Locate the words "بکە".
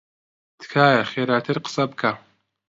1.91-2.11